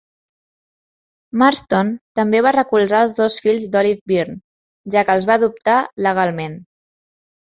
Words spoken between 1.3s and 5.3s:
Marston també va recolzar els dos fills d'Olive Byrne, ja que els